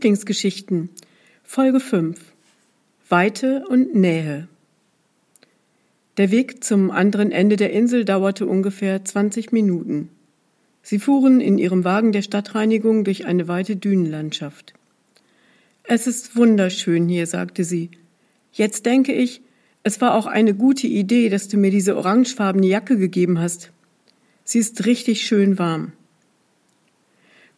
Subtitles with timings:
[0.00, 0.88] Lieblingsgeschichten
[1.42, 2.18] Folge 5
[3.10, 4.48] Weite und Nähe
[6.16, 10.08] Der Weg zum anderen Ende der Insel dauerte ungefähr 20 Minuten.
[10.80, 14.72] Sie fuhren in ihrem Wagen der Stadtreinigung durch eine weite Dünenlandschaft.
[15.82, 17.90] Es ist wunderschön hier, sagte sie.
[18.54, 19.42] Jetzt denke ich,
[19.82, 23.70] es war auch eine gute Idee, dass du mir diese orangefarbene Jacke gegeben hast.
[24.44, 25.92] Sie ist richtig schön warm.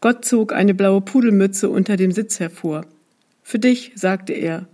[0.03, 2.85] Gott zog eine blaue Pudelmütze unter dem Sitz hervor.
[3.45, 4.67] Für dich, sagte er,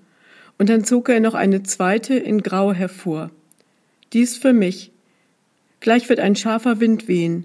[0.57, 3.31] und dann zog er noch eine zweite in Grau hervor.
[4.15, 4.91] Die ist für mich.
[5.81, 7.45] Gleich wird ein scharfer Wind wehen.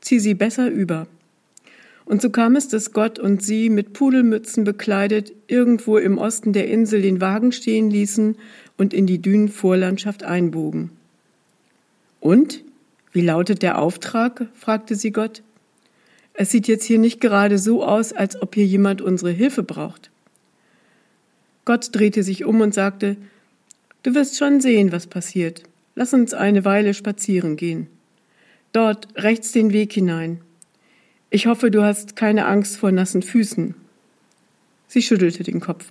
[0.00, 1.08] Zieh sie besser über.
[2.04, 6.68] Und so kam es, dass Gott und sie mit Pudelmützen bekleidet irgendwo im Osten der
[6.68, 8.36] Insel den Wagen stehen ließen
[8.76, 10.90] und in die Dünenvorlandschaft einbogen.
[12.20, 12.62] Und?
[13.10, 14.46] Wie lautet der Auftrag?
[14.54, 15.42] fragte sie Gott.
[16.34, 20.10] Es sieht jetzt hier nicht gerade so aus, als ob hier jemand unsere Hilfe braucht.
[21.64, 23.16] Gott drehte sich um und sagte,
[24.02, 25.62] Du wirst schon sehen, was passiert.
[25.94, 27.86] Lass uns eine Weile spazieren gehen.
[28.72, 30.40] Dort rechts den Weg hinein.
[31.30, 33.74] Ich hoffe, du hast keine Angst vor nassen Füßen.
[34.88, 35.90] Sie schüttelte den Kopf.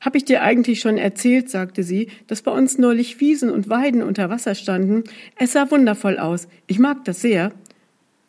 [0.00, 4.02] Hab ich dir eigentlich schon erzählt, sagte sie, dass bei uns neulich Wiesen und Weiden
[4.02, 5.04] unter Wasser standen?
[5.36, 6.48] Es sah wundervoll aus.
[6.66, 7.52] Ich mag das sehr.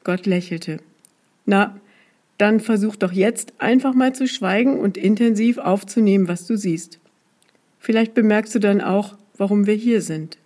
[0.03, 0.79] Gott lächelte.
[1.45, 1.79] Na,
[2.37, 6.99] dann versuch doch jetzt einfach mal zu schweigen und intensiv aufzunehmen, was du siehst.
[7.79, 10.37] Vielleicht bemerkst du dann auch, warum wir hier sind.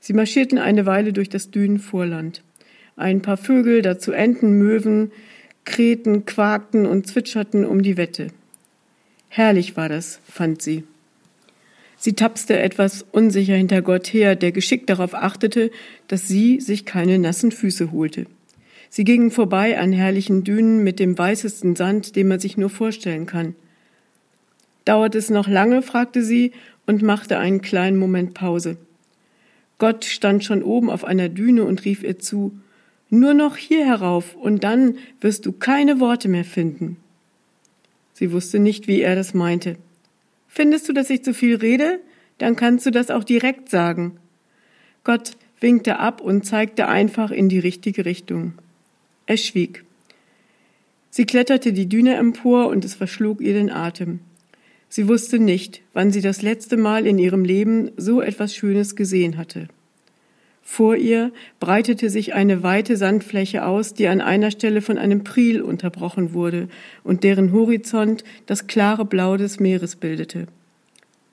[0.00, 2.42] Sie marschierten eine Weile durch das Dünenvorland.
[2.96, 5.10] Ein paar Vögel, dazu Enten, Möwen,
[5.64, 8.28] krähten, quakten und zwitscherten um die Wette.
[9.28, 10.84] Herrlich war das, fand sie.
[11.96, 15.70] Sie tapste etwas unsicher hinter Gott her, der geschickt darauf achtete,
[16.08, 18.26] dass sie sich keine nassen Füße holte.
[18.90, 23.26] Sie gingen vorbei an herrlichen Dünen mit dem weißesten Sand, den man sich nur vorstellen
[23.26, 23.54] kann.
[24.84, 25.82] Dauert es noch lange?
[25.82, 26.52] fragte sie
[26.86, 28.76] und machte einen kleinen Moment Pause.
[29.78, 32.58] Gott stand schon oben auf einer Düne und rief ihr zu,
[33.10, 36.96] nur noch hier herauf, und dann wirst du keine Worte mehr finden.
[38.14, 39.76] Sie wusste nicht, wie er das meinte.
[40.56, 42.00] Findest du, dass ich zu viel rede?
[42.38, 44.16] Dann kannst du das auch direkt sagen.
[45.04, 48.54] Gott winkte ab und zeigte einfach in die richtige Richtung.
[49.26, 49.84] Er schwieg.
[51.10, 54.20] Sie kletterte die Düne empor und es verschlug ihr den Atem.
[54.88, 59.36] Sie wusste nicht, wann sie das letzte Mal in ihrem Leben so etwas Schönes gesehen
[59.36, 59.68] hatte.
[60.68, 65.62] Vor ihr breitete sich eine weite Sandfläche aus, die an einer Stelle von einem Priel
[65.62, 66.68] unterbrochen wurde
[67.04, 70.48] und deren Horizont das klare Blau des Meeres bildete.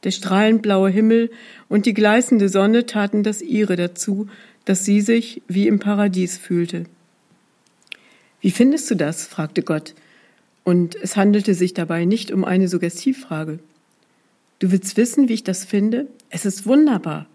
[0.03, 1.31] Der strahlend blaue Himmel
[1.67, 4.27] und die gleißende Sonne taten das ihre dazu,
[4.66, 6.85] dass sie sich wie im Paradies fühlte.
[8.39, 9.25] Wie findest du das?
[9.25, 9.95] fragte Gott.
[10.63, 13.57] Und es handelte sich dabei nicht um eine Suggestivfrage.
[14.59, 16.07] Du willst wissen, wie ich das finde?
[16.29, 17.27] Es ist wunderbar.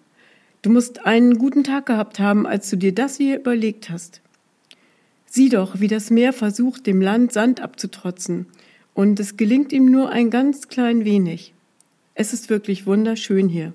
[0.63, 4.21] Du musst einen guten Tag gehabt haben, als du dir das hier überlegt hast.
[5.27, 8.47] Sieh doch, wie das Meer versucht, dem Land Sand abzutrotzen,
[8.95, 11.55] und es gelingt ihm nur ein ganz klein wenig.
[12.15, 13.73] Es ist wirklich wunderschön hier.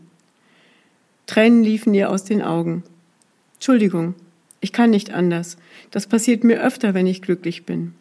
[1.28, 2.84] Tränen liefen ihr aus den Augen.
[3.54, 4.16] Entschuldigung,
[4.60, 5.58] ich kann nicht anders.
[5.92, 7.94] Das passiert mir öfter, wenn ich glücklich bin.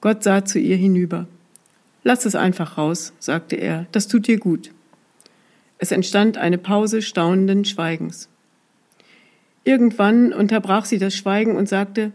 [0.00, 1.26] Gott sah zu ihr hinüber.
[2.04, 4.70] Lass es einfach raus, sagte er, das tut dir gut.
[5.82, 8.28] Es entstand eine Pause staunenden Schweigens.
[9.64, 12.12] Irgendwann unterbrach sie das Schweigen und sagte,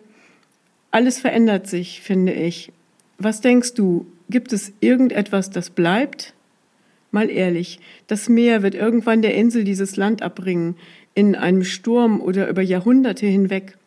[0.91, 2.71] alles verändert sich, finde ich.
[3.17, 6.35] Was denkst du, gibt es irgendetwas, das bleibt?
[7.09, 10.75] Mal ehrlich, das Meer wird irgendwann der Insel dieses Land abbringen,
[11.15, 13.79] in einem Sturm oder über Jahrhunderte hinweg.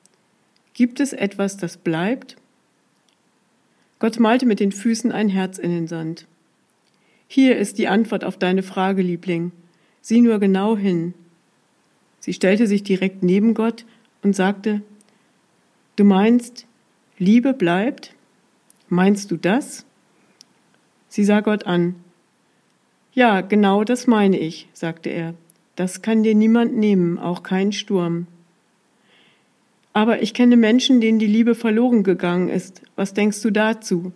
[0.74, 2.36] Gibt es etwas, das bleibt?
[4.00, 6.26] Gott malte mit den Füßen ein Herz in den Sand.
[7.28, 9.52] Hier ist die Antwort auf deine Frage, Liebling.
[10.08, 11.12] Sieh nur genau hin.
[12.18, 13.84] Sie stellte sich direkt neben Gott
[14.22, 14.80] und sagte,
[15.96, 16.66] Du meinst,
[17.18, 18.14] Liebe bleibt?
[18.88, 19.84] Meinst du das?
[21.10, 21.96] Sie sah Gott an.
[23.12, 25.34] Ja, genau das meine ich, sagte er.
[25.76, 28.28] Das kann dir niemand nehmen, auch kein Sturm.
[29.92, 32.80] Aber ich kenne Menschen, denen die Liebe verloren gegangen ist.
[32.96, 34.12] Was denkst du dazu?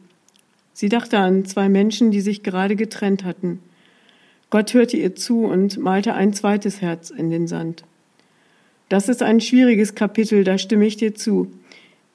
[0.72, 3.60] Sie dachte an zwei Menschen, die sich gerade getrennt hatten.
[4.52, 7.84] Gott hörte ihr zu und malte ein zweites Herz in den Sand.
[8.90, 11.50] Das ist ein schwieriges Kapitel, da stimme ich dir zu.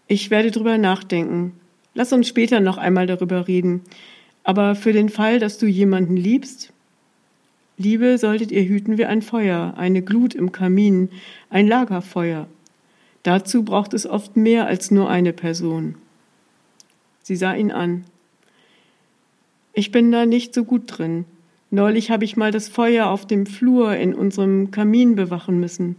[0.07, 1.53] Ich werde drüber nachdenken.
[1.95, 3.81] Lass uns später noch einmal darüber reden.
[4.43, 6.71] Aber für den Fall, dass du jemanden liebst,
[7.75, 11.09] Liebe solltet ihr hüten wie ein Feuer, eine Glut im Kamin,
[11.49, 12.47] ein Lagerfeuer.
[13.23, 15.95] Dazu braucht es oft mehr als nur eine Person.
[17.23, 18.03] Sie sah ihn an.
[19.73, 21.25] Ich bin da nicht so gut drin.
[21.69, 25.97] Neulich habe ich mal das Feuer auf dem Flur in unserem Kamin bewachen müssen.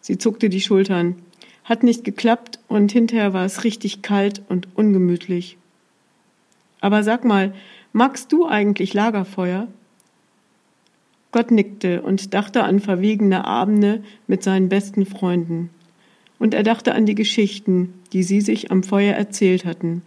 [0.00, 1.16] Sie zuckte die Schultern.
[1.64, 5.56] Hat nicht geklappt und hinterher war es richtig kalt und ungemütlich.
[6.80, 7.54] Aber sag mal,
[7.92, 9.68] magst du eigentlich Lagerfeuer?
[11.30, 15.70] Gott nickte und dachte an verwegene Abende mit seinen besten Freunden.
[16.40, 20.02] Und er dachte an die Geschichten, die sie sich am Feuer erzählt hatten.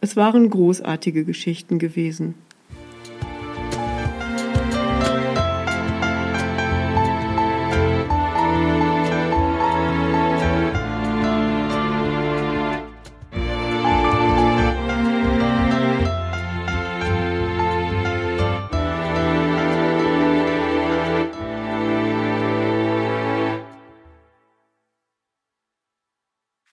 [0.00, 2.34] Es waren großartige Geschichten gewesen.